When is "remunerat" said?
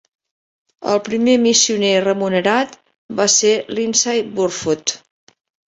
2.07-2.75